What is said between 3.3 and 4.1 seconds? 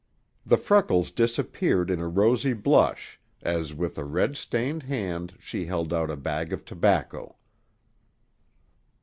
as with a